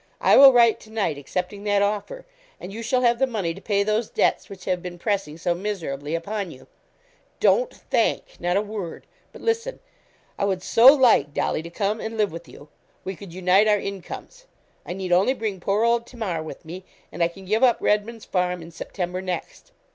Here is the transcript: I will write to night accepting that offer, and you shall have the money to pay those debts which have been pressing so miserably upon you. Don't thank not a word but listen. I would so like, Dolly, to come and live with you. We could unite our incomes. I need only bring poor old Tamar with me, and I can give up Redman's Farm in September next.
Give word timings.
I 0.19 0.35
will 0.35 0.51
write 0.51 0.79
to 0.79 0.89
night 0.89 1.19
accepting 1.19 1.63
that 1.65 1.83
offer, 1.83 2.25
and 2.59 2.73
you 2.73 2.81
shall 2.81 3.03
have 3.03 3.19
the 3.19 3.27
money 3.27 3.53
to 3.53 3.61
pay 3.61 3.83
those 3.83 4.09
debts 4.09 4.49
which 4.49 4.65
have 4.65 4.81
been 4.81 4.97
pressing 4.97 5.37
so 5.37 5.53
miserably 5.53 6.15
upon 6.15 6.49
you. 6.49 6.65
Don't 7.39 7.71
thank 7.71 8.39
not 8.39 8.57
a 8.57 8.63
word 8.63 9.05
but 9.31 9.43
listen. 9.43 9.79
I 10.39 10.45
would 10.45 10.63
so 10.63 10.87
like, 10.91 11.35
Dolly, 11.35 11.61
to 11.61 11.69
come 11.69 12.01
and 12.01 12.17
live 12.17 12.31
with 12.31 12.47
you. 12.47 12.69
We 13.03 13.15
could 13.15 13.31
unite 13.31 13.67
our 13.67 13.77
incomes. 13.77 14.45
I 14.87 14.93
need 14.93 15.11
only 15.11 15.35
bring 15.35 15.59
poor 15.59 15.83
old 15.83 16.07
Tamar 16.07 16.41
with 16.41 16.65
me, 16.65 16.83
and 17.11 17.21
I 17.21 17.27
can 17.27 17.45
give 17.45 17.61
up 17.63 17.77
Redman's 17.79 18.25
Farm 18.25 18.63
in 18.63 18.71
September 18.71 19.21
next. 19.21 19.71